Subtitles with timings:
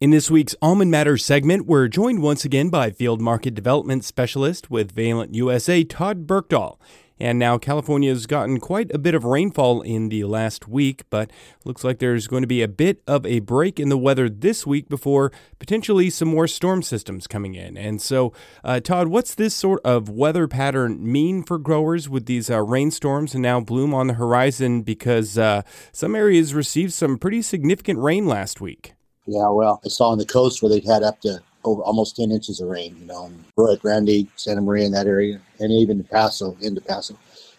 [0.00, 4.70] In this week's Almond Matters segment, we're joined once again by Field Market Development Specialist
[4.70, 6.78] with Valent USA, Todd Bergdahl.
[7.18, 11.32] And now California's gotten quite a bit of rainfall in the last week, but
[11.64, 14.64] looks like there's going to be a bit of a break in the weather this
[14.64, 17.76] week before potentially some more storm systems coming in.
[17.76, 22.48] And so, uh, Todd, what's this sort of weather pattern mean for growers with these
[22.48, 24.82] uh, rainstorms and now bloom on the horizon?
[24.82, 28.94] Because uh, some areas received some pretty significant rain last week.
[29.28, 32.30] Yeah, well, I saw on the coast where they'd had up to over almost 10
[32.30, 35.98] inches of rain, you know, in Arroyo Grande, Santa Maria, in that area, and even
[35.98, 37.14] the Paso, into Paso.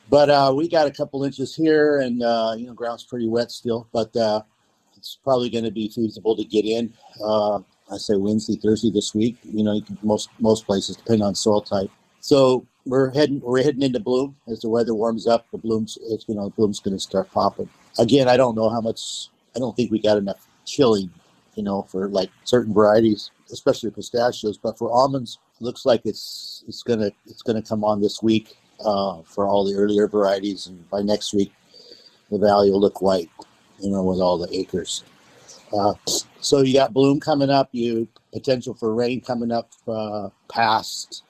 [0.09, 3.51] But uh, we got a couple inches here, and, uh, you know, ground's pretty wet
[3.51, 4.41] still, but uh,
[4.97, 6.91] it's probably going to be feasible to get in.
[7.23, 7.57] Uh,
[7.91, 9.37] I say Wednesday, Thursday this week.
[9.43, 11.91] You know, you can, most most places depending on soil type.
[12.19, 15.45] So we're heading we're heading into bloom as the weather warms up.
[15.51, 17.69] The blooms, it's, you know, the bloom's going to start popping.
[17.97, 19.29] Again, I don't know how much.
[19.55, 21.09] I don't think we got enough chilling
[21.59, 24.57] you know, for like certain varieties, especially pistachios.
[24.57, 29.21] But for almonds, looks like it's it's gonna it's gonna come on this week uh,
[29.23, 31.51] for all the earlier varieties, and by next week,
[32.31, 33.29] the valley will look white,
[33.81, 35.03] you know, with all the acres.
[35.73, 35.95] Uh,
[36.39, 41.23] so you got bloom coming up, you potential for rain coming up uh, past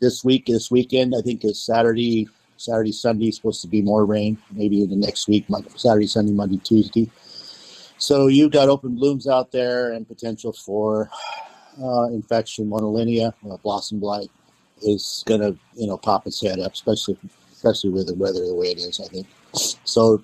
[0.00, 0.46] this week.
[0.46, 2.26] This weekend, I think is Saturday,
[2.56, 4.38] Saturday, Sunday supposed to be more rain.
[4.50, 5.44] Maybe in the next week,
[5.76, 7.10] Saturday, Sunday, Monday, Tuesday.
[8.04, 11.08] So you've got open blooms out there and potential for
[11.82, 12.68] uh, infection.
[12.68, 14.30] Monilinia, uh, blossom blight,
[14.82, 17.16] is going to you know pop its head up, especially
[17.50, 19.00] especially with the weather the way it is.
[19.00, 20.22] I think so.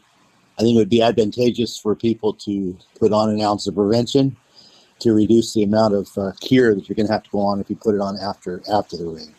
[0.58, 4.36] I think it would be advantageous for people to put on an ounce of prevention
[4.98, 7.61] to reduce the amount of uh, cure that you're going to have to go on
[7.61, 9.34] if you put it on after after the rain.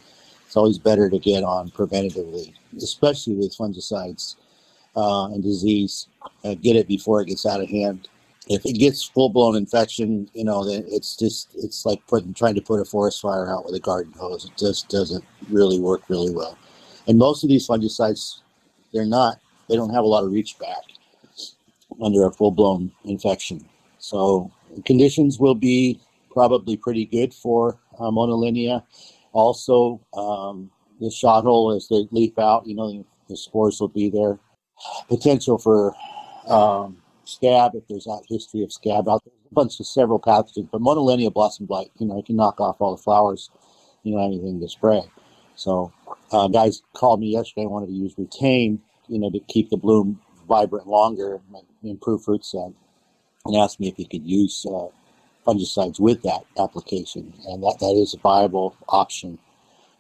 [0.47, 4.37] It's always better to get on preventatively, especially with fungicides
[4.95, 6.07] uh, and disease.
[6.43, 8.07] Uh, get it before it gets out of hand
[8.47, 12.55] if it gets full blown infection, you know, then it's just it's like putting trying
[12.55, 14.45] to put a forest fire out with a garden hose.
[14.45, 16.57] It just doesn't really work really well.
[17.07, 18.39] And most of these fungicides,
[18.93, 20.83] they're not they don't have a lot of reach back
[22.01, 23.63] under a full blown infection.
[23.99, 24.51] So
[24.85, 25.99] conditions will be
[26.31, 28.83] probably pretty good for uh, monilinia.
[29.33, 30.69] Also, um,
[30.99, 34.39] the shot hole as they leaf out, you know, the spores will be there.
[35.07, 35.95] Potential for
[36.47, 39.33] um, scab if there's a history of scab out there.
[39.51, 42.77] A bunch of several pathogens, but monilinia blossom blight, you know, you can knock off
[42.79, 43.49] all the flowers,
[44.03, 45.01] you know, anything to spray.
[45.55, 45.91] So,
[46.31, 50.21] uh, guys called me yesterday, wanted to use retain, you know, to keep the bloom
[50.47, 51.41] vibrant longer,
[51.83, 52.71] improve fruit set,
[53.45, 54.87] and asked me if you could use uh,
[55.45, 57.33] fungicides with that application.
[57.47, 59.37] And that, that is a viable option,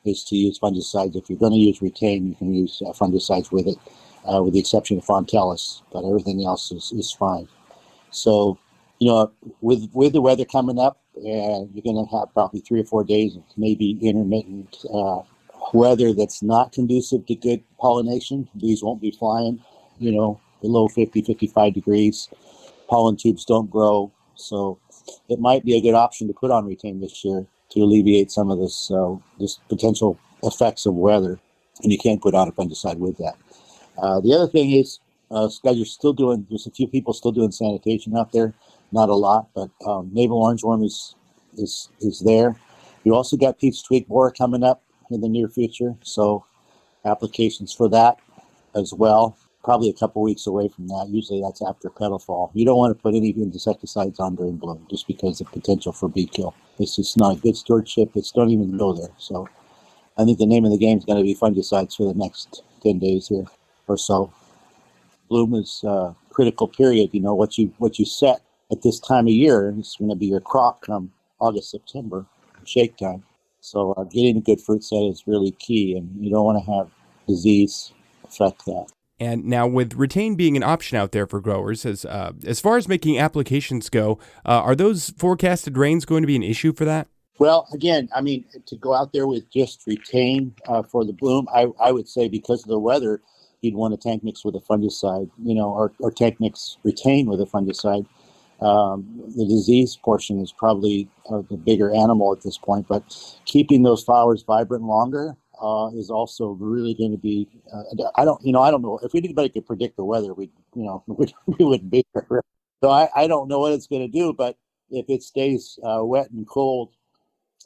[0.05, 1.17] is to use fungicides.
[1.17, 3.77] If you're going to use retain, you can use uh, fungicides with it
[4.31, 7.47] uh, with the exception of Frontalis, but everything else is, is fine.
[8.11, 8.57] So,
[8.99, 12.81] you know, with with the weather coming up, uh, you're going to have probably three
[12.81, 15.21] or four days of maybe intermittent uh,
[15.73, 18.47] weather that's not conducive to good pollination.
[18.59, 19.63] Bees won't be flying,
[19.99, 22.29] you know, below 50, 55 degrees.
[22.89, 24.11] Pollen tubes don't grow.
[24.35, 24.79] So
[25.29, 28.51] it might be a good option to put on retain this year to alleviate some
[28.51, 31.39] of this, uh, this potential effects of weather.
[31.83, 33.35] And you can't put on a fungicide with that.
[33.97, 36.45] Uh, the other thing is, uh, guys, you're still doing.
[36.49, 38.53] There's a few people still doing sanitation out there.
[38.91, 41.15] Not a lot, but um, navel orangeworm is
[41.57, 42.55] is is there.
[43.03, 46.45] You also got peach twig borer coming up in the near future, so
[47.05, 48.17] applications for that
[48.75, 49.37] as well.
[49.63, 51.07] Probably a couple weeks away from that.
[51.09, 52.51] Usually that's after petal fall.
[52.53, 56.09] You don't want to put any insecticides on during bloom just because of potential for
[56.09, 56.55] bee kill.
[56.79, 58.11] It's just not good stewardship.
[58.15, 59.13] It's don't even go there.
[59.17, 59.47] So
[60.17, 62.63] I think the name of the game is going to be fungicides for the next
[62.81, 63.45] 10 days here
[63.91, 64.33] or so.
[65.29, 67.09] Bloom is a critical period.
[67.13, 68.41] You know what you what you set
[68.71, 72.25] at this time of year is going to be your crop come August September,
[72.65, 73.23] shake time.
[73.59, 76.71] So uh, getting a good fruit set is really key, and you don't want to
[76.71, 76.89] have
[77.27, 77.93] disease
[78.23, 78.87] affect that.
[79.19, 82.77] And now, with retain being an option out there for growers, as uh, as far
[82.77, 86.85] as making applications go, uh, are those forecasted rains going to be an issue for
[86.85, 87.07] that?
[87.37, 91.47] Well, again, I mean, to go out there with just retain uh, for the bloom,
[91.53, 93.21] I, I would say because of the weather,
[93.61, 97.27] you'd want a tank mix with a fungicide, you know, or, or tank mix retain
[97.27, 98.05] with a fungicide.
[98.59, 103.03] Um, the disease portion is probably uh, the bigger animal at this point, but
[103.45, 107.47] keeping those flowers vibrant longer uh, is also really going to be.
[107.73, 107.83] Uh,
[108.15, 110.83] I don't, you know, I don't know if anybody could predict the weather, we, you
[110.83, 112.43] know, we, we wouldn't be here.
[112.83, 114.57] So I, I don't know what it's going to do, but
[114.89, 116.89] if it stays uh, wet and cold,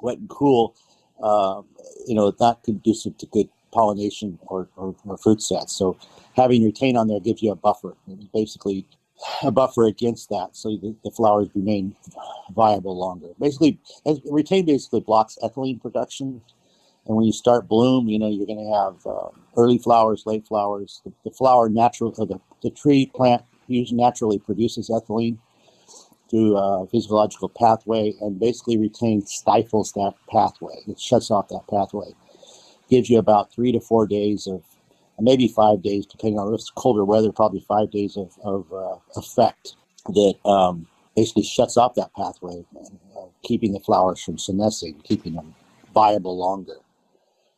[0.02, 0.76] wet and cool,
[1.22, 1.66] um,
[2.06, 5.74] you know, that not conducive to good pollination or, or, or, fruit sets.
[5.74, 5.98] So
[6.36, 7.96] having retain on there gives you a buffer.
[8.34, 8.86] Basically
[9.44, 11.96] a buffer against that, so the, the flowers remain
[12.54, 13.28] viable longer.
[13.40, 13.80] Basically,
[14.30, 16.42] retain basically blocks ethylene production,
[17.06, 20.46] and when you start bloom, you know you're going to have uh, early flowers, late
[20.46, 21.02] flowers.
[21.06, 25.38] The, the flower natural, the, the tree plant usually naturally produces ethylene
[26.30, 30.76] through a physiological pathway, and basically retain stifles that pathway.
[30.88, 32.14] It shuts off that pathway.
[32.90, 34.64] Gives you about three to four days of
[35.20, 38.98] maybe five days, depending on if it's colder weather, probably five days of, of uh,
[39.20, 39.76] effect
[40.08, 42.64] that um, basically shuts off that pathway,
[43.18, 45.56] uh, keeping the flowers from senescing, keeping them
[45.94, 46.78] viable longer.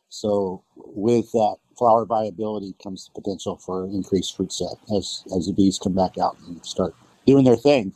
[0.08, 5.52] So, with that flower viability comes the potential for increased fruit set as, as the
[5.52, 6.94] bees come back out and start
[7.26, 7.92] doing their thing.